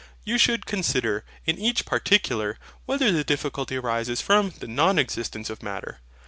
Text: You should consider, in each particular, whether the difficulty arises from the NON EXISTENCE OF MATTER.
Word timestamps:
You 0.25 0.39
should 0.39 0.65
consider, 0.65 1.23
in 1.45 1.59
each 1.59 1.85
particular, 1.85 2.57
whether 2.87 3.11
the 3.11 3.23
difficulty 3.23 3.75
arises 3.75 4.19
from 4.19 4.49
the 4.57 4.65
NON 4.67 4.97
EXISTENCE 4.97 5.51
OF 5.51 5.61
MATTER. 5.61 5.99